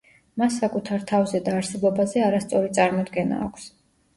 [0.43, 3.71] მას საკუთარ თავზე და არსებობაზე არასწორი წარმოდგენა აქვს.